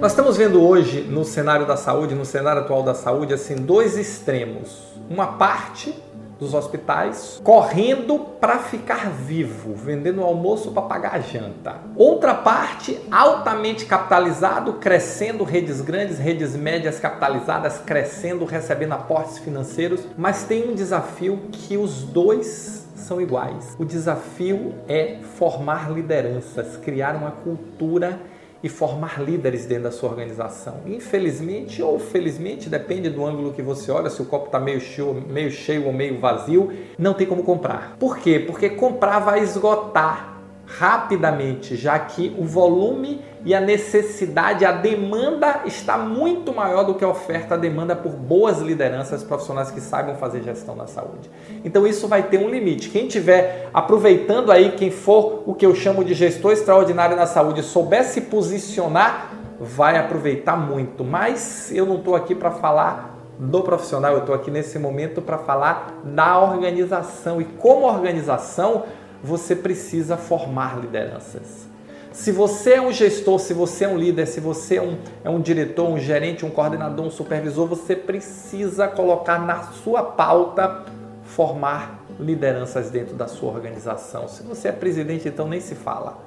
Nós 0.00 0.12
estamos 0.12 0.36
vendo 0.36 0.62
hoje 0.62 1.02
no 1.02 1.24
cenário 1.24 1.66
da 1.66 1.76
saúde, 1.76 2.14
no 2.14 2.24
cenário 2.24 2.62
atual 2.62 2.82
da 2.82 2.94
saúde, 2.94 3.34
assim, 3.34 3.56
dois 3.56 3.98
extremos. 3.98 4.94
Uma 5.10 5.32
parte 5.32 5.94
dos 6.40 6.54
hospitais, 6.54 7.40
correndo 7.44 8.18
para 8.18 8.58
ficar 8.58 9.10
vivo, 9.10 9.74
vendendo 9.74 10.22
almoço 10.22 10.72
para 10.72 10.82
pagar 10.82 11.14
a 11.14 11.20
janta. 11.20 11.76
Outra 11.94 12.34
parte 12.34 12.98
altamente 13.10 13.84
capitalizado, 13.84 14.74
crescendo 14.74 15.44
redes 15.44 15.82
grandes, 15.82 16.18
redes 16.18 16.56
médias 16.56 16.98
capitalizadas, 16.98 17.78
crescendo, 17.78 18.46
recebendo 18.46 18.92
aportes 18.92 19.38
financeiros, 19.38 20.00
mas 20.16 20.44
tem 20.44 20.70
um 20.70 20.74
desafio 20.74 21.38
que 21.52 21.76
os 21.76 22.02
dois 22.02 22.88
são 22.96 23.20
iguais. 23.20 23.76
O 23.78 23.84
desafio 23.84 24.74
é 24.88 25.18
formar 25.36 25.92
lideranças, 25.92 26.76
criar 26.78 27.14
uma 27.16 27.32
cultura 27.32 28.18
e 28.62 28.68
formar 28.68 29.22
líderes 29.22 29.66
dentro 29.66 29.84
da 29.84 29.90
sua 29.90 30.10
organização. 30.10 30.80
Infelizmente 30.86 31.82
ou 31.82 31.98
felizmente, 31.98 32.68
depende 32.68 33.08
do 33.08 33.24
ângulo 33.24 33.52
que 33.52 33.62
você 33.62 33.90
olha, 33.90 34.10
se 34.10 34.20
o 34.20 34.26
copo 34.26 34.46
está 34.46 34.60
meio 34.60 34.80
cheio, 34.80 35.14
meio 35.14 35.50
cheio 35.50 35.86
ou 35.86 35.92
meio 35.92 36.18
vazio, 36.18 36.72
não 36.98 37.14
tem 37.14 37.26
como 37.26 37.42
comprar. 37.42 37.96
Por 37.98 38.18
quê? 38.18 38.38
Porque 38.38 38.70
comprar 38.70 39.20
vai 39.20 39.40
esgotar 39.40 40.39
rapidamente, 40.80 41.76
já 41.76 41.98
que 41.98 42.34
o 42.38 42.44
volume 42.44 43.20
e 43.44 43.54
a 43.54 43.60
necessidade, 43.60 44.64
a 44.64 44.72
demanda 44.72 45.60
está 45.66 45.98
muito 45.98 46.54
maior 46.54 46.84
do 46.84 46.94
que 46.94 47.04
a 47.04 47.08
oferta, 47.08 47.54
a 47.54 47.58
demanda 47.58 47.94
por 47.94 48.12
boas 48.12 48.60
lideranças 48.60 49.22
profissionais 49.22 49.70
que 49.70 49.78
saibam 49.78 50.14
fazer 50.14 50.42
gestão 50.42 50.74
da 50.74 50.86
saúde. 50.86 51.30
Então 51.62 51.86
isso 51.86 52.08
vai 52.08 52.22
ter 52.22 52.38
um 52.38 52.48
limite. 52.48 52.88
Quem 52.88 53.08
estiver 53.08 53.68
aproveitando 53.74 54.50
aí, 54.50 54.72
quem 54.72 54.90
for 54.90 55.42
o 55.44 55.52
que 55.52 55.66
eu 55.66 55.74
chamo 55.74 56.02
de 56.02 56.14
gestor 56.14 56.52
extraordinário 56.52 57.14
na 57.14 57.26
saúde, 57.26 57.62
souber 57.62 58.02
se 58.04 58.22
posicionar, 58.22 59.32
vai 59.60 59.98
aproveitar 59.98 60.56
muito. 60.56 61.04
Mas 61.04 61.70
eu 61.74 61.84
não 61.84 61.96
estou 61.96 62.16
aqui 62.16 62.34
para 62.34 62.52
falar 62.52 63.18
do 63.38 63.62
profissional, 63.62 64.12
eu 64.12 64.20
estou 64.20 64.34
aqui 64.34 64.50
nesse 64.50 64.78
momento 64.78 65.20
para 65.20 65.36
falar 65.36 66.00
da 66.04 66.38
organização 66.38 67.40
e 67.40 67.44
como 67.44 67.86
organização 67.86 68.84
você 69.22 69.54
precisa 69.54 70.16
formar 70.16 70.78
lideranças. 70.80 71.68
Se 72.12 72.32
você 72.32 72.72
é 72.72 72.80
um 72.80 72.92
gestor, 72.92 73.38
se 73.38 73.54
você 73.54 73.84
é 73.84 73.88
um 73.88 73.96
líder, 73.96 74.26
se 74.26 74.40
você 74.40 74.76
é 74.76 74.82
um, 74.82 74.98
é 75.22 75.30
um 75.30 75.40
diretor, 75.40 75.88
um 75.88 75.98
gerente, 75.98 76.44
um 76.44 76.50
coordenador, 76.50 77.06
um 77.06 77.10
supervisor, 77.10 77.66
você 77.66 77.94
precisa 77.94 78.88
colocar 78.88 79.38
na 79.38 79.62
sua 79.62 80.02
pauta 80.02 80.84
formar 81.22 82.04
lideranças 82.18 82.90
dentro 82.90 83.14
da 83.14 83.28
sua 83.28 83.52
organização. 83.52 84.26
Se 84.26 84.42
você 84.42 84.68
é 84.68 84.72
presidente, 84.72 85.28
então 85.28 85.48
nem 85.48 85.60
se 85.60 85.74
fala. 85.74 86.18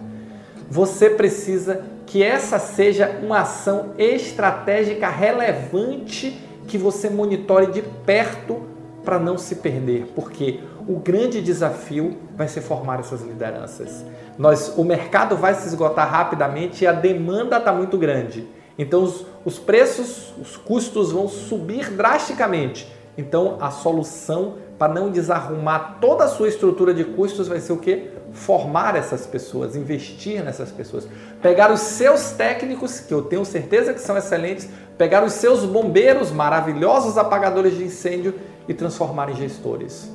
Você 0.69 1.09
precisa 1.09 1.83
que 2.05 2.23
essa 2.23 2.57
seja 2.57 3.19
uma 3.21 3.41
ação 3.41 3.91
estratégica 3.97 5.09
relevante 5.09 6.39
que 6.67 6.77
você 6.77 7.09
monitore 7.09 7.67
de 7.67 7.81
perto 7.81 8.72
para 9.03 9.19
não 9.19 9.37
se 9.37 9.55
perder, 9.55 10.11
porque 10.15 10.61
o 10.87 10.95
grande 10.97 11.41
desafio 11.41 12.17
vai 12.35 12.47
ser 12.47 12.61
formar 12.61 12.99
essas 12.99 13.21
lideranças. 13.21 14.03
Nós, 14.37 14.73
o 14.77 14.83
mercado 14.83 15.35
vai 15.35 15.53
se 15.53 15.67
esgotar 15.67 16.09
rapidamente 16.09 16.83
e 16.83 16.87
a 16.87 16.91
demanda 16.91 17.57
está 17.57 17.71
muito 17.71 17.97
grande. 17.97 18.47
Então 18.77 19.03
os, 19.03 19.25
os 19.45 19.59
preços, 19.59 20.33
os 20.41 20.57
custos 20.57 21.11
vão 21.11 21.27
subir 21.27 21.91
drasticamente. 21.91 22.91
Então 23.17 23.57
a 23.61 23.69
solução 23.69 24.55
para 24.77 24.91
não 24.91 25.11
desarrumar 25.11 25.97
toda 26.01 26.23
a 26.23 26.27
sua 26.27 26.47
estrutura 26.47 26.93
de 26.93 27.03
custos 27.03 27.47
vai 27.47 27.59
ser 27.59 27.73
o 27.73 27.77
que? 27.77 28.09
Formar 28.31 28.95
essas 28.95 29.27
pessoas, 29.27 29.75
investir 29.75 30.43
nessas 30.43 30.71
pessoas. 30.71 31.07
Pegar 31.41 31.71
os 31.71 31.81
seus 31.81 32.31
técnicos, 32.31 32.99
que 32.99 33.13
eu 33.13 33.21
tenho 33.21 33.45
certeza 33.45 33.93
que 33.93 34.01
são 34.01 34.17
excelentes, 34.17 34.67
pegar 34.97 35.23
os 35.23 35.33
seus 35.33 35.63
bombeiros, 35.63 36.31
maravilhosos 36.31 37.17
apagadores 37.17 37.77
de 37.77 37.83
incêndio 37.83 38.33
e 38.67 38.73
transformar 38.73 39.29
em 39.29 39.35
gestores. 39.35 40.09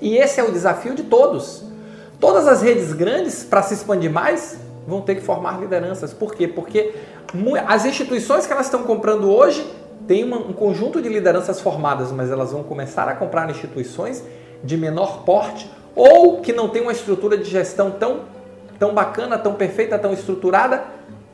E 0.00 0.16
esse 0.16 0.40
é 0.40 0.44
o 0.44 0.50
desafio 0.50 0.94
de 0.94 1.04
todos. 1.04 1.64
Todas 2.18 2.46
as 2.46 2.62
redes 2.62 2.92
grandes, 2.92 3.44
para 3.44 3.62
se 3.62 3.74
expandir 3.74 4.10
mais, 4.10 4.58
vão 4.86 5.00
ter 5.00 5.16
que 5.16 5.20
formar 5.22 5.60
lideranças. 5.60 6.12
Por 6.12 6.34
quê? 6.34 6.46
Porque 6.46 6.94
as 7.66 7.84
instituições 7.84 8.46
que 8.46 8.52
elas 8.52 8.66
estão 8.66 8.82
comprando 8.82 9.30
hoje 9.30 9.66
têm 10.06 10.32
um 10.32 10.52
conjunto 10.52 11.00
de 11.00 11.08
lideranças 11.08 11.60
formadas, 11.60 12.10
mas 12.12 12.30
elas 12.30 12.52
vão 12.52 12.62
começar 12.62 13.08
a 13.08 13.14
comprar 13.14 13.48
instituições 13.48 14.22
de 14.62 14.76
menor 14.76 15.22
porte 15.24 15.70
ou 15.94 16.40
que 16.40 16.52
não 16.52 16.68
têm 16.68 16.82
uma 16.82 16.92
estrutura 16.92 17.36
de 17.36 17.44
gestão 17.44 17.90
tão, 17.90 18.20
tão 18.78 18.94
bacana, 18.94 19.38
tão 19.38 19.54
perfeita, 19.54 19.98
tão 19.98 20.12
estruturada 20.12 20.82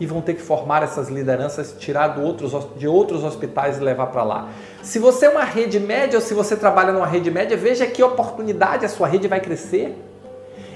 e 0.00 0.06
vão 0.06 0.20
ter 0.20 0.34
que 0.34 0.42
formar 0.42 0.82
essas 0.82 1.09
lideranças, 1.09 1.75
tirar 1.78 2.09
do 2.09 2.22
outros, 2.22 2.54
de 2.76 2.86
outros 2.86 3.25
hospitais 3.25 3.78
e 3.78 3.81
levar 3.81 4.06
para 4.06 4.22
lá. 4.22 4.48
Se 4.82 4.98
você 4.98 5.26
é 5.26 5.28
uma 5.28 5.44
rede 5.44 5.81
média 5.81 6.19
ou 6.19 6.25
se 6.25 6.34
você 6.34 6.56
trabalha 6.56 6.92
numa 6.92 7.06
rede 7.06 7.31
média, 7.31 7.56
veja 7.56 7.86
que 7.86 8.03
oportunidade 8.03 8.84
a 8.84 8.88
sua 8.88 9.09
rede 9.09 9.26
vai 9.26 9.41
crescer. 9.41 9.97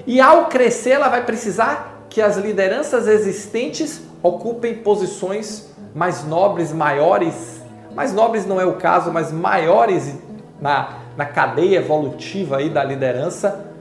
E 0.05 0.19
ao 0.19 0.47
crescer, 0.47 0.91
ela 0.91 1.07
vai 1.07 1.25
precisar 1.25 2.05
que 2.09 2.21
as 2.21 2.35
lideranças 2.35 3.07
existentes 3.07 4.01
ocupem 4.21 4.75
posições 4.75 5.73
mais 5.95 6.25
nobres, 6.25 6.73
maiores. 6.73 7.61
Mais 7.95 8.13
nobres 8.13 8.45
não 8.45 8.59
é 8.59 8.65
o 8.65 8.73
caso, 8.73 9.11
mas 9.11 9.31
maiores 9.31 10.13
na, 10.59 10.99
na 11.15 11.25
cadeia 11.25 11.77
evolutiva 11.77 12.57
aí 12.57 12.69
da 12.69 12.83
liderança 12.83 13.71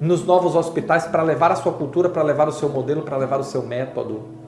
nos 0.00 0.24
novos 0.24 0.56
hospitais 0.56 1.06
para 1.06 1.22
levar 1.22 1.52
a 1.52 1.56
sua 1.56 1.72
cultura, 1.72 2.08
para 2.08 2.22
levar 2.22 2.48
o 2.48 2.52
seu 2.52 2.68
modelo, 2.68 3.02
para 3.02 3.16
levar 3.16 3.38
o 3.38 3.44
seu 3.44 3.62
método. 3.62 4.41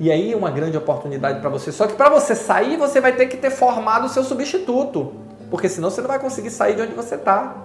E 0.00 0.10
aí 0.12 0.34
uma 0.34 0.50
grande 0.50 0.76
oportunidade 0.76 1.40
para 1.40 1.50
você. 1.50 1.72
Só 1.72 1.86
que 1.86 1.94
para 1.94 2.08
você 2.08 2.34
sair, 2.34 2.76
você 2.76 3.00
vai 3.00 3.12
ter 3.12 3.26
que 3.26 3.36
ter 3.36 3.50
formado 3.50 4.06
o 4.06 4.08
seu 4.08 4.22
substituto, 4.22 5.12
porque 5.50 5.68
senão 5.68 5.90
você 5.90 6.00
não 6.00 6.08
vai 6.08 6.18
conseguir 6.18 6.50
sair 6.50 6.76
de 6.76 6.82
onde 6.82 6.92
você 6.92 7.16
está. 7.16 7.64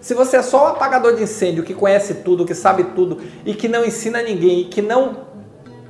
Se 0.00 0.14
você 0.14 0.38
é 0.38 0.42
só 0.42 0.64
um 0.64 0.68
apagador 0.68 1.14
de 1.14 1.22
incêndio 1.22 1.62
que 1.62 1.74
conhece 1.74 2.14
tudo, 2.14 2.44
que 2.44 2.54
sabe 2.54 2.84
tudo 2.84 3.18
e 3.44 3.54
que 3.54 3.68
não 3.68 3.84
ensina 3.84 4.22
ninguém 4.22 4.60
e 4.60 4.64
que 4.64 4.80
não. 4.80 5.28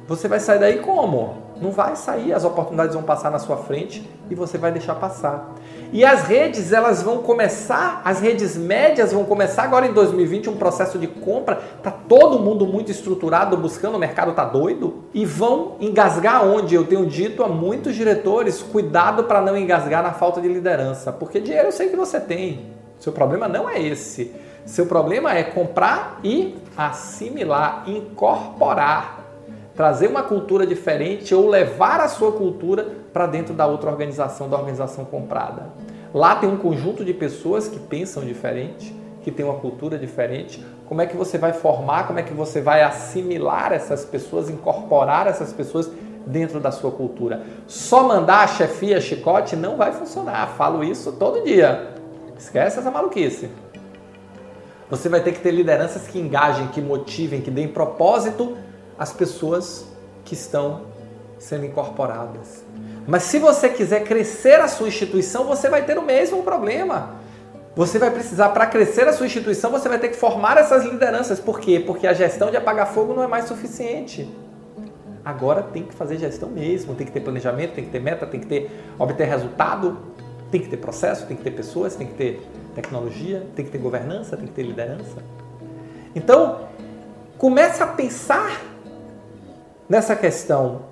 Você 0.09 0.27
vai 0.27 0.41
sair 0.41 0.59
daí 0.59 0.79
como? 0.79 1.50
Não 1.61 1.71
vai 1.71 1.95
sair, 1.95 2.33
as 2.33 2.43
oportunidades 2.43 2.95
vão 2.95 3.03
passar 3.03 3.31
na 3.31 3.39
sua 3.39 3.59
frente 3.59 4.09
e 4.31 4.35
você 4.35 4.57
vai 4.57 4.73
deixar 4.73 4.95
passar. 4.95 5.55
E 5.93 6.05
as 6.05 6.23
redes, 6.23 6.73
elas 6.73 7.03
vão 7.03 7.19
começar, 7.19 8.01
as 8.03 8.21
redes 8.21 8.57
médias 8.57 9.13
vão 9.13 9.25
começar 9.25 9.65
agora 9.65 9.87
em 9.87 9.93
2020 9.93 10.49
um 10.49 10.57
processo 10.57 10.99
de 10.99 11.07
compra. 11.07 11.61
Tá 11.83 11.91
todo 11.91 12.39
mundo 12.39 12.67
muito 12.67 12.91
estruturado, 12.91 13.59
buscando, 13.59 13.97
o 13.97 13.99
mercado 13.99 14.33
tá 14.33 14.45
doido 14.45 15.05
e 15.13 15.27
vão 15.27 15.77
engasgar 15.81 16.47
onde 16.47 16.75
eu 16.75 16.87
tenho 16.87 17.05
dito 17.05 17.43
a 17.43 17.49
muitos 17.49 17.95
diretores, 17.95 18.63
cuidado 18.63 19.25
para 19.25 19.43
não 19.43 19.57
engasgar 19.57 20.03
na 20.03 20.13
falta 20.13 20.41
de 20.41 20.49
liderança, 20.49 21.13
porque 21.13 21.41
dinheiro 21.41 21.69
eu 21.69 21.73
sei 21.73 21.91
que 21.91 21.97
você 21.97 22.19
tem. 22.19 22.71
Seu 22.99 23.13
problema 23.13 23.49
não 23.49 23.69
é 23.69 23.83
esse. 23.83 24.35
Seu 24.65 24.87
problema 24.87 25.37
é 25.37 25.43
comprar 25.43 26.21
e 26.23 26.57
assimilar, 26.77 27.85
incorporar 27.87 29.20
trazer 29.81 30.09
uma 30.09 30.23
cultura 30.23 30.67
diferente 30.67 31.35
ou 31.35 31.49
levar 31.49 32.01
a 32.01 32.09
sua 32.09 32.33
cultura 32.33 32.87
para 33.15 33.27
dentro 33.27 33.55
da 33.55 33.67
outra 33.67 33.89
organização, 33.89 34.47
da 34.47 34.59
organização 34.59 35.07
comprada. 35.07 35.71
Lá 36.13 36.37
tem 36.37 36.51
um 36.51 36.59
conjunto 36.59 37.03
de 37.03 37.15
pessoas 37.15 37.67
que 37.67 37.79
pensam 37.79 38.23
diferente, 38.23 38.95
que 39.23 39.31
tem 39.31 39.43
uma 39.43 39.55
cultura 39.55 39.99
diferente. 39.99 40.63
Como 40.87 41.01
é 41.01 41.07
que 41.07 41.17
você 41.17 41.39
vai 41.39 41.55
formar, 41.55 42.07
como 42.07 42.19
é 42.19 42.23
que 42.23 42.35
você 42.35 42.61
vai 42.61 42.83
assimilar 42.83 43.73
essas 43.73 44.05
pessoas, 44.05 44.51
incorporar 44.51 45.27
essas 45.27 45.51
pessoas 45.51 45.91
dentro 46.27 46.61
da 46.61 46.71
sua 46.71 46.91
cultura? 46.91 47.41
Só 47.67 48.07
mandar 48.07 48.45
a 48.45 48.49
chefia 48.49 49.01
chicote 49.01 49.57
não 49.57 49.79
vai 49.79 49.93
funcionar. 49.93 50.47
Falo 50.59 50.85
isso 50.85 51.13
todo 51.13 51.43
dia. 51.43 51.95
Esquece 52.37 52.81
essa 52.81 52.91
maluquice. 52.91 53.49
Você 54.91 55.09
vai 55.09 55.23
ter 55.23 55.33
que 55.33 55.41
ter 55.41 55.53
lideranças 55.53 56.07
que 56.07 56.19
engajem, 56.19 56.67
que 56.67 56.83
motivem, 56.83 57.41
que 57.41 57.51
deem 57.51 57.69
propósito 57.69 58.59
as 59.01 59.15
pessoas 59.15 59.87
que 60.27 60.35
estão 60.35 60.83
sendo 61.39 61.65
incorporadas. 61.65 62.63
Mas 63.09 63.23
se 63.23 63.39
você 63.39 63.71
quiser 63.71 64.05
crescer 64.05 64.61
a 64.61 64.69
sua 64.69 64.89
instituição, 64.89 65.45
você 65.45 65.71
vai 65.71 65.87
ter 65.87 65.97
o 65.97 66.03
mesmo 66.03 66.43
problema. 66.43 67.15
Você 67.75 67.99
vai 67.99 68.11
precisar, 68.11 68.51
para 68.51 68.67
crescer 68.67 69.09
a 69.09 69.15
sua 69.15 69.25
instituição, 69.25 69.71
você 69.71 69.89
vai 69.89 69.99
ter 69.99 70.11
que 70.11 70.17
formar 70.17 70.59
essas 70.59 70.85
lideranças. 70.85 71.41
Por 71.41 71.59
quê? 71.61 71.81
Porque 71.81 72.07
a 72.07 72.13
gestão 72.13 72.51
de 72.51 72.59
apagar 72.59 72.89
fogo 72.89 73.15
não 73.15 73.23
é 73.23 73.27
mais 73.27 73.47
suficiente. 73.47 74.29
Agora 75.25 75.63
tem 75.63 75.85
que 75.85 75.95
fazer 75.95 76.19
gestão 76.19 76.51
mesmo, 76.51 76.95
tem 76.95 77.07
que 77.07 77.13
ter 77.13 77.21
planejamento, 77.21 77.73
tem 77.73 77.85
que 77.85 77.91
ter 77.91 78.01
meta, 78.01 78.27
tem 78.27 78.39
que 78.39 78.47
ter 78.47 78.71
obter 78.99 79.25
resultado, 79.25 79.97
tem 80.51 80.61
que 80.61 80.69
ter 80.69 80.77
processo, 80.77 81.27
tem 81.27 81.39
que 81.39 81.43
ter 81.43 81.53
pessoas, 81.53 81.97
tem 81.97 82.07
que 82.07 82.15
ter 82.15 82.47
tecnologia, 82.75 83.47
tem 83.57 83.65
que 83.65 83.71
ter 83.71 83.79
governança, 83.79 84.37
tem 84.37 84.47
que 84.47 84.53
ter 84.53 84.63
liderança. 84.63 85.23
Então, 86.15 86.69
comece 87.39 87.83
a 87.83 87.87
pensar 87.87 88.70
nessa 89.91 90.15
questão, 90.15 90.83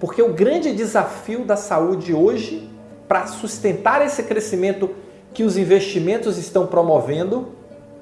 porque 0.00 0.20
o 0.20 0.32
grande 0.32 0.74
desafio 0.74 1.44
da 1.44 1.56
saúde 1.56 2.12
hoje, 2.12 2.68
para 3.06 3.28
sustentar 3.28 4.04
esse 4.04 4.24
crescimento 4.24 4.90
que 5.32 5.44
os 5.44 5.56
investimentos 5.56 6.36
estão 6.36 6.66
promovendo, 6.66 7.50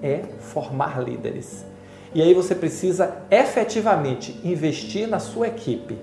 é 0.02 0.22
formar 0.40 1.02
líderes. 1.02 1.66
E 2.14 2.22
aí 2.22 2.32
você 2.32 2.54
precisa 2.54 3.14
efetivamente 3.30 4.40
investir 4.42 5.06
na 5.06 5.18
sua 5.18 5.48
equipe, 5.48 5.98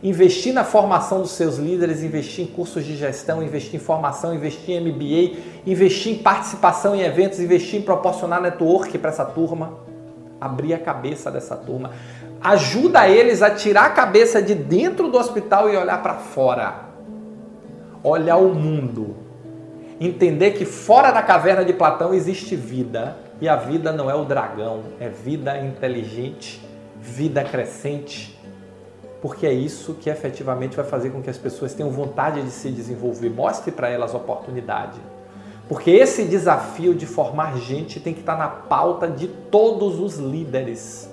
investir 0.00 0.54
na 0.54 0.62
formação 0.62 1.20
dos 1.20 1.32
seus 1.32 1.56
líderes, 1.56 2.04
investir 2.04 2.44
em 2.44 2.46
cursos 2.46 2.84
de 2.84 2.96
gestão, 2.96 3.42
investir 3.42 3.74
em 3.74 3.82
formação, 3.82 4.32
investir 4.32 4.76
em 4.76 4.80
MBA, 4.80 5.40
investir 5.66 6.12
em 6.12 6.18
participação 6.18 6.94
em 6.94 7.00
eventos, 7.00 7.40
investir 7.40 7.80
em 7.80 7.82
proporcionar 7.82 8.40
network 8.40 8.96
para 8.98 9.10
essa 9.10 9.24
turma, 9.24 9.76
abrir 10.44 10.74
a 10.74 10.78
cabeça 10.78 11.30
dessa 11.30 11.56
turma. 11.56 11.90
Ajuda 12.40 13.08
eles 13.08 13.42
a 13.42 13.50
tirar 13.50 13.86
a 13.86 13.90
cabeça 13.90 14.42
de 14.42 14.54
dentro 14.54 15.08
do 15.08 15.18
hospital 15.18 15.70
e 15.70 15.76
olhar 15.76 16.02
para 16.02 16.14
fora. 16.14 16.74
Olhar 18.02 18.36
o 18.36 18.54
mundo. 18.54 19.16
Entender 20.00 20.52
que 20.52 20.64
fora 20.64 21.12
da 21.12 21.22
caverna 21.22 21.64
de 21.64 21.72
Platão 21.72 22.12
existe 22.12 22.56
vida 22.56 23.16
e 23.40 23.48
a 23.48 23.56
vida 23.56 23.92
não 23.92 24.10
é 24.10 24.14
o 24.14 24.24
dragão, 24.24 24.82
é 24.98 25.08
vida 25.08 25.58
inteligente, 25.58 26.60
vida 27.00 27.44
crescente, 27.44 28.40
porque 29.20 29.46
é 29.46 29.52
isso 29.52 29.94
que 29.94 30.10
efetivamente 30.10 30.76
vai 30.76 30.84
fazer 30.84 31.10
com 31.10 31.22
que 31.22 31.30
as 31.30 31.38
pessoas 31.38 31.72
tenham 31.72 31.90
vontade 31.90 32.42
de 32.42 32.50
se 32.50 32.70
desenvolver. 32.70 33.30
Mostre 33.30 33.70
para 33.70 33.88
elas 33.88 34.14
oportunidade. 34.14 35.00
Porque 35.72 35.90
esse 35.90 36.24
desafio 36.24 36.94
de 36.94 37.06
formar 37.06 37.56
gente 37.56 37.98
tem 37.98 38.12
que 38.12 38.20
estar 38.20 38.36
na 38.36 38.46
pauta 38.46 39.08
de 39.08 39.26
todos 39.26 39.98
os 39.98 40.18
líderes 40.18 41.10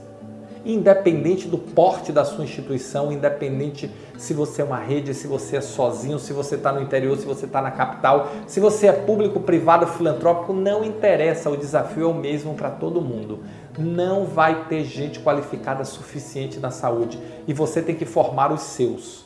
independente 0.65 1.47
do 1.47 1.57
porte 1.57 2.11
da 2.11 2.25
sua 2.25 2.43
instituição, 2.43 3.09
independente 3.09 3.89
se 4.17 4.33
você 4.33 4.61
é 4.61 4.65
uma 4.65 4.77
rede, 4.77 5.13
se 5.13 5.25
você 5.25 5.55
é 5.55 5.61
sozinho, 5.61 6.19
se 6.19 6.33
você 6.33 6.55
está 6.55 6.73
no 6.73 6.81
interior, 6.81 7.17
se 7.17 7.25
você 7.25 7.45
está 7.45 7.61
na 7.61 7.71
capital, 7.71 8.29
se 8.45 8.59
você 8.59 8.87
é 8.87 8.91
público, 8.91 9.39
privado, 9.39 9.87
filantrópico, 9.87 10.51
não 10.51 10.83
interessa, 10.83 11.49
o 11.49 11.55
desafio 11.55 12.03
é 12.03 12.07
o 12.07 12.13
mesmo 12.13 12.53
para 12.55 12.69
todo 12.69 13.01
mundo. 13.01 13.39
Não 13.77 14.25
vai 14.25 14.65
ter 14.65 14.83
gente 14.83 15.21
qualificada 15.21 15.85
suficiente 15.85 16.59
na 16.59 16.69
saúde 16.69 17.17
e 17.47 17.53
você 17.53 17.81
tem 17.81 17.95
que 17.95 18.05
formar 18.05 18.51
os 18.51 18.63
seus. 18.63 19.25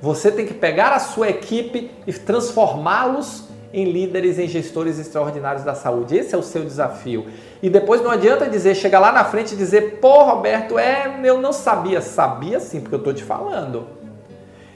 Você 0.00 0.32
tem 0.32 0.46
que 0.46 0.54
pegar 0.54 0.94
a 0.94 0.98
sua 0.98 1.28
equipe 1.28 1.90
e 2.06 2.12
transformá-los 2.14 3.51
em 3.72 3.84
líderes, 3.84 4.38
em 4.38 4.46
gestores 4.46 4.98
extraordinários 4.98 5.64
da 5.64 5.74
saúde. 5.74 6.16
Esse 6.16 6.34
é 6.34 6.38
o 6.38 6.42
seu 6.42 6.64
desafio. 6.64 7.26
E 7.62 7.70
depois 7.70 8.02
não 8.02 8.10
adianta 8.10 8.48
dizer, 8.48 8.74
chegar 8.74 8.98
lá 8.98 9.10
na 9.12 9.24
frente 9.24 9.54
e 9.54 9.56
dizer, 9.56 9.98
pô, 10.00 10.22
Roberto, 10.24 10.78
é, 10.78 11.20
eu 11.24 11.40
não 11.40 11.52
sabia. 11.52 12.00
Sabia 12.00 12.60
sim, 12.60 12.80
porque 12.80 12.94
eu 12.94 12.98
estou 12.98 13.14
te 13.14 13.24
falando. 13.24 13.86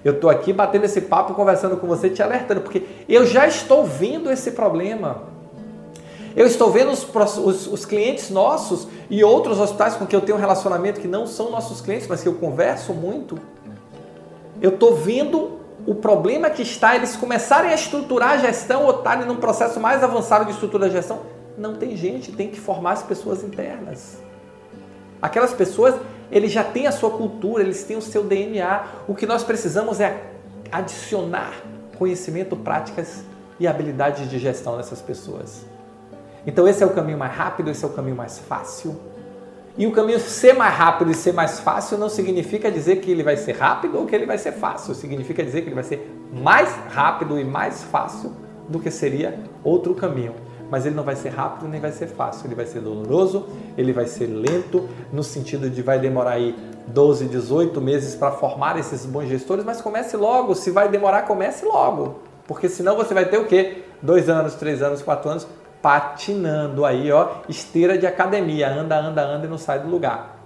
Eu 0.04 0.14
estou 0.14 0.30
aqui 0.30 0.52
batendo 0.52 0.84
esse 0.84 1.00
papo, 1.00 1.34
conversando 1.34 1.76
com 1.76 1.86
você, 1.86 2.08
te 2.08 2.22
alertando, 2.22 2.60
porque 2.60 2.84
eu 3.08 3.26
já 3.26 3.46
estou 3.46 3.84
vendo 3.84 4.30
esse 4.30 4.52
problema. 4.52 5.22
Eu 6.36 6.46
estou 6.46 6.70
vendo 6.70 6.92
os, 6.92 7.04
os, 7.38 7.66
os, 7.66 7.84
clientes 7.84 8.30
nossos 8.30 8.86
e 9.10 9.24
outros 9.24 9.58
hospitais 9.58 9.96
com 9.96 10.06
que 10.06 10.14
eu 10.14 10.20
tenho 10.20 10.36
um 10.36 10.40
relacionamento 10.40 11.00
que 11.00 11.08
não 11.08 11.26
são 11.26 11.50
nossos 11.50 11.80
clientes, 11.80 12.06
mas 12.06 12.22
que 12.22 12.28
eu 12.28 12.34
converso 12.34 12.92
muito. 12.92 13.38
Eu 14.60 14.70
estou 14.70 14.94
vendo 14.94 15.55
o 15.86 15.94
problema 15.94 16.50
que 16.50 16.62
está 16.62 16.96
eles 16.96 17.14
começarem 17.14 17.70
a 17.70 17.74
estruturar 17.74 18.32
a 18.32 18.38
gestão 18.38 18.84
ou 18.84 18.98
estarem 18.98 19.24
num 19.24 19.36
processo 19.36 19.78
mais 19.78 20.02
avançado 20.02 20.44
de 20.44 20.50
estrutura 20.50 20.86
da 20.86 20.92
gestão. 20.92 21.20
Não 21.56 21.76
tem 21.76 21.96
gente, 21.96 22.32
tem 22.32 22.50
que 22.50 22.58
formar 22.58 22.92
as 22.92 23.02
pessoas 23.04 23.44
internas. 23.44 24.18
Aquelas 25.22 25.54
pessoas, 25.54 25.94
eles 26.30 26.50
já 26.50 26.64
têm 26.64 26.88
a 26.88 26.92
sua 26.92 27.10
cultura, 27.10 27.62
eles 27.62 27.84
têm 27.84 27.96
o 27.96 28.02
seu 28.02 28.24
DNA. 28.24 28.84
O 29.06 29.14
que 29.14 29.26
nós 29.26 29.44
precisamos 29.44 30.00
é 30.00 30.22
adicionar 30.72 31.52
conhecimento, 31.96 32.56
práticas 32.56 33.22
e 33.58 33.66
habilidades 33.66 34.28
de 34.28 34.38
gestão 34.38 34.76
nessas 34.76 35.00
pessoas. 35.00 35.64
Então 36.44 36.66
esse 36.66 36.82
é 36.82 36.86
o 36.86 36.90
caminho 36.90 37.16
mais 37.16 37.32
rápido, 37.32 37.70
esse 37.70 37.84
é 37.84 37.88
o 37.88 37.92
caminho 37.92 38.16
mais 38.16 38.38
fácil 38.38 39.00
e 39.78 39.86
o 39.86 39.92
caminho 39.92 40.18
ser 40.18 40.54
mais 40.54 40.74
rápido 40.74 41.10
e 41.10 41.14
ser 41.14 41.34
mais 41.34 41.60
fácil 41.60 41.98
não 41.98 42.08
significa 42.08 42.70
dizer 42.70 42.96
que 42.96 43.10
ele 43.10 43.22
vai 43.22 43.36
ser 43.36 43.52
rápido 43.52 43.98
ou 43.98 44.06
que 44.06 44.14
ele 44.14 44.24
vai 44.24 44.38
ser 44.38 44.52
fácil. 44.52 44.94
Significa 44.94 45.44
dizer 45.44 45.60
que 45.60 45.68
ele 45.68 45.74
vai 45.74 45.84
ser 45.84 46.10
mais 46.32 46.74
rápido 46.90 47.38
e 47.38 47.44
mais 47.44 47.82
fácil 47.84 48.32
do 48.68 48.80
que 48.80 48.90
seria 48.90 49.38
outro 49.62 49.94
caminho. 49.94 50.34
Mas 50.70 50.86
ele 50.86 50.94
não 50.94 51.04
vai 51.04 51.14
ser 51.14 51.28
rápido 51.28 51.68
nem 51.68 51.78
vai 51.78 51.92
ser 51.92 52.06
fácil. 52.06 52.46
Ele 52.46 52.54
vai 52.54 52.64
ser 52.64 52.80
doloroso, 52.80 53.48
ele 53.76 53.92
vai 53.92 54.06
ser 54.06 54.26
lento, 54.26 54.88
no 55.12 55.22
sentido 55.22 55.68
de 55.68 55.82
vai 55.82 55.98
demorar 55.98 56.32
aí 56.32 56.56
12, 56.88 57.26
18 57.26 57.78
meses 57.78 58.14
para 58.14 58.32
formar 58.32 58.78
esses 58.78 59.04
bons 59.04 59.28
gestores, 59.28 59.62
mas 59.62 59.82
comece 59.82 60.16
logo. 60.16 60.54
Se 60.54 60.70
vai 60.70 60.88
demorar, 60.88 61.22
comece 61.22 61.66
logo. 61.66 62.20
Porque 62.48 62.68
senão 62.68 62.96
você 62.96 63.12
vai 63.12 63.26
ter 63.26 63.36
o 63.36 63.44
quê? 63.44 63.82
Dois 64.00 64.30
anos, 64.30 64.54
três 64.54 64.80
anos, 64.80 65.02
quatro 65.02 65.28
anos 65.30 65.46
patinando 65.82 66.84
aí, 66.84 67.10
ó, 67.12 67.28
esteira 67.48 67.96
de 67.96 68.06
academia, 68.06 68.68
anda, 68.68 68.98
anda, 68.98 69.22
anda 69.22 69.46
e 69.46 69.48
não 69.48 69.58
sai 69.58 69.78
do 69.80 69.88
lugar. 69.88 70.36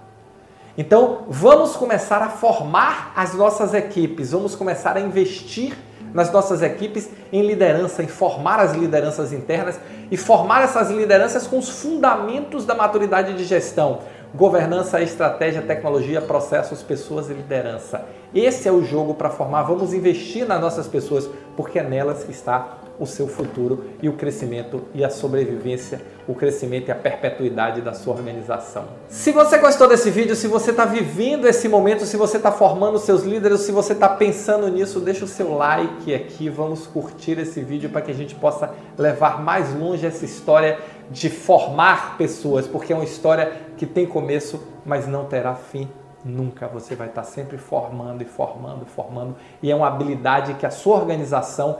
Então, 0.77 1.25
vamos 1.27 1.75
começar 1.75 2.21
a 2.21 2.29
formar 2.29 3.11
as 3.15 3.33
nossas 3.33 3.73
equipes, 3.73 4.31
vamos 4.31 4.55
começar 4.55 4.95
a 4.95 5.01
investir 5.01 5.75
nas 6.13 6.31
nossas 6.31 6.61
equipes 6.61 7.09
em 7.31 7.41
liderança, 7.41 8.03
em 8.03 8.07
formar 8.07 8.59
as 8.59 8.73
lideranças 8.73 9.33
internas 9.33 9.79
e 10.09 10.17
formar 10.17 10.63
essas 10.63 10.89
lideranças 10.89 11.47
com 11.47 11.57
os 11.57 11.69
fundamentos 11.69 12.65
da 12.65 12.75
maturidade 12.75 13.33
de 13.33 13.43
gestão. 13.43 13.99
Governança, 14.33 15.01
estratégia, 15.01 15.61
tecnologia, 15.61 16.21
processos, 16.21 16.81
pessoas 16.81 17.29
e 17.29 17.33
liderança. 17.33 18.05
Esse 18.33 18.67
é 18.67 18.71
o 18.71 18.83
jogo 18.83 19.13
para 19.13 19.29
formar. 19.29 19.63
Vamos 19.63 19.93
investir 19.93 20.47
nas 20.47 20.61
nossas 20.61 20.87
pessoas, 20.87 21.29
porque 21.57 21.79
é 21.79 21.83
nelas 21.83 22.23
que 22.23 22.31
está 22.31 22.77
o 23.01 23.07
seu 23.07 23.27
futuro 23.27 23.85
e 23.99 24.07
o 24.07 24.13
crescimento 24.13 24.83
e 24.93 25.03
a 25.03 25.09
sobrevivência, 25.09 25.99
o 26.27 26.35
crescimento 26.35 26.89
e 26.89 26.91
a 26.91 26.95
perpetuidade 26.95 27.81
da 27.81 27.95
sua 27.95 28.13
organização. 28.13 28.85
Se 29.09 29.31
você 29.31 29.57
gostou 29.57 29.87
desse 29.87 30.11
vídeo, 30.11 30.35
se 30.35 30.47
você 30.47 30.69
está 30.69 30.85
vivendo 30.85 31.47
esse 31.47 31.67
momento, 31.67 32.05
se 32.05 32.15
você 32.15 32.37
está 32.37 32.51
formando 32.51 32.99
seus 32.99 33.23
líderes, 33.23 33.61
se 33.61 33.71
você 33.71 33.93
está 33.93 34.07
pensando 34.07 34.67
nisso, 34.67 34.99
deixa 34.99 35.25
o 35.25 35.27
seu 35.27 35.57
like 35.57 36.13
aqui, 36.13 36.47
vamos 36.47 36.85
curtir 36.85 37.39
esse 37.39 37.61
vídeo 37.61 37.89
para 37.89 38.01
que 38.01 38.11
a 38.11 38.15
gente 38.15 38.35
possa 38.35 38.71
levar 38.95 39.41
mais 39.41 39.73
longe 39.73 40.05
essa 40.05 40.23
história 40.23 40.77
de 41.09 41.27
formar 41.27 42.17
pessoas, 42.19 42.67
porque 42.67 42.93
é 42.93 42.95
uma 42.95 43.03
história 43.03 43.51
que 43.77 43.87
tem 43.87 44.05
começo, 44.05 44.61
mas 44.85 45.07
não 45.07 45.25
terá 45.25 45.55
fim 45.55 45.89
nunca. 46.23 46.67
Você 46.67 46.95
vai 46.95 47.07
estar 47.07 47.23
sempre 47.23 47.57
formando 47.57 48.21
e 48.21 48.25
formando, 48.25 48.85
formando, 48.85 49.35
e 49.61 49.71
é 49.71 49.75
uma 49.75 49.87
habilidade 49.87 50.53
que 50.53 50.65
a 50.65 50.71
sua 50.71 50.95
organização 50.97 51.79